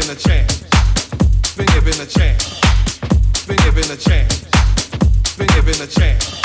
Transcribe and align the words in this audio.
Been 0.00 0.08
given 0.08 0.16
a 0.16 0.18
chance. 0.18 0.64
Been 1.56 1.66
given 1.66 2.00
a 2.00 2.06
chance. 2.06 2.60
Been 3.46 3.56
given 3.58 3.84
a 3.84 3.96
chance. 3.96 4.46
Been 5.36 5.46
given 5.48 5.74
a 5.74 5.86
chance. 5.86 6.40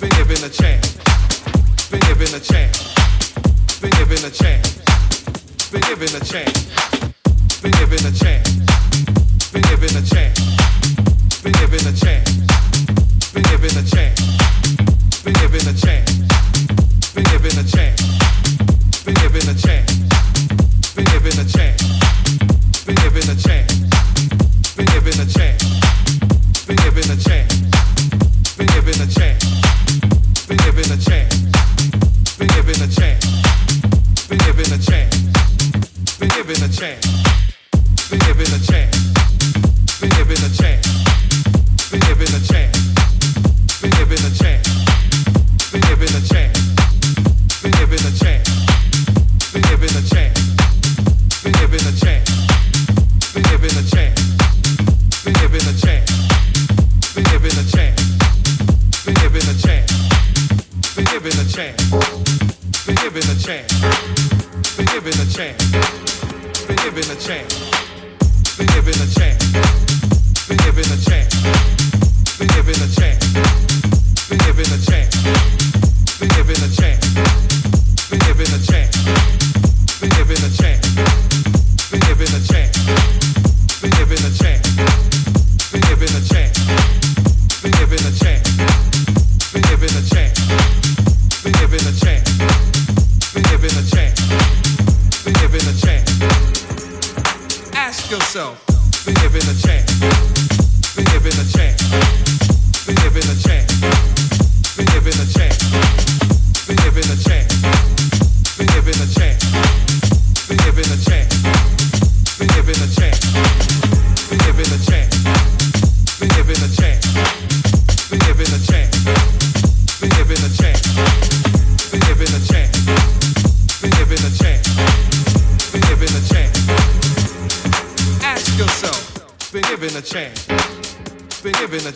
Been 0.00 0.08
given 0.08 0.42
a 0.42 0.48
chance. 0.48 0.96
Been 1.90 2.00
given 2.00 2.32
a 2.32 2.40
chance. 2.40 2.94
Been 3.78 3.90
given 3.90 4.24
a 4.24 4.30
chance. 4.30 4.80
Been 5.70 5.82
given 5.82 6.08
a 6.16 6.20
chance. 6.24 6.64
Been 7.60 7.72
given 7.72 8.06
a 8.06 8.10
chance. 8.16 8.48
Been 9.52 9.62
given 9.68 9.92
a 9.92 10.00
chance. 10.00 10.40
Been 11.42 11.52
given 11.52 11.84
a 11.84 11.92
chance. 11.92 12.30
Been 13.32 13.42
given 13.52 13.76
a 13.76 13.82
chance. 13.82 14.18
Been 17.12 17.24
given 17.24 17.52
a 17.52 17.64
chance. 17.68 18.00
Been 19.04 19.14
given 19.14 19.48
a 19.48 19.54
chance. 19.60 19.92
Been 20.94 21.04
given 21.04 21.38
a 21.38 21.44
chance 21.44 21.82
given 23.12 23.36
a 23.36 23.40
chance. 23.40 24.74
Been 24.74 24.86
given 24.86 25.20
a 25.20 25.26
chance. 25.26 26.66
Been 26.66 26.76
given 26.76 27.10
a 27.10 27.16
chance. 27.16 27.51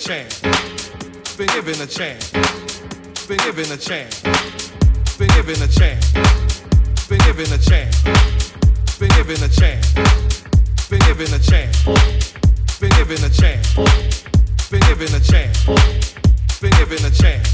chance. 0.06 0.40
Been 1.36 1.48
given 1.48 1.80
a 1.82 1.86
chance. 1.86 2.30
Been 3.26 3.38
given 3.38 3.72
a 3.72 3.76
chance. 3.76 4.22
Been 5.18 5.28
given 5.34 5.60
a 5.60 5.66
chance. 5.66 6.12
Been 7.08 7.18
given 7.26 7.50
a 7.50 7.58
chance. 7.58 8.02
Been 9.00 9.10
given 9.18 9.42
a 9.42 9.48
chance. 9.48 9.92
Been 10.88 11.00
given 11.00 11.34
a 11.34 11.38
chance. 11.42 11.82
Been 12.78 12.90
given 12.94 13.18
a 13.18 13.28
chance. 13.34 13.74
Been 14.70 14.80
given 14.86 15.10
a 15.10 15.18
chance. 15.18 15.66
Been 16.30 16.70
given 16.86 17.02
a 17.02 17.10
chance. 17.10 17.50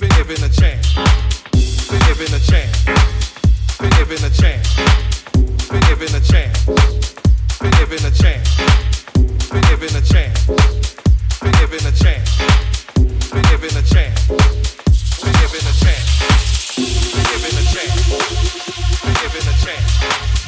Been 0.00 0.10
given 0.18 0.42
a 0.42 0.48
chance. 0.48 0.94
Been 1.88 2.00
given 2.08 2.34
a 2.34 2.48
chance. 2.50 3.14
Been 3.78 3.90
given 3.94 4.24
a 4.24 4.30
chance. 4.34 4.74
Been 5.70 5.80
given 5.86 6.14
a 6.14 6.20
chance. 6.20 6.66
Been 7.60 7.70
given 7.78 8.04
a 8.04 8.10
chance. 8.10 8.56
Been 9.52 9.62
given 9.62 9.94
a 9.94 10.02
chance. 10.02 11.03
Been 11.44 11.52
given 11.60 11.84
a 11.84 11.92
chance. 11.92 12.38
Been 12.96 13.42
given 13.52 13.76
a 13.76 13.82
chance. 13.82 14.28
Been 15.20 15.34
given 15.36 15.60
a 15.60 15.74
chance. 15.76 16.08
Been 17.12 17.24
given 17.28 17.52
a 17.52 17.64
chance. 17.68 17.98
Been 19.04 19.14
given 19.20 19.44
a 19.44 19.52
chance. 19.52 20.44